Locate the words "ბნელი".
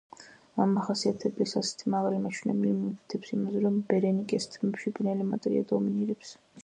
5.01-5.29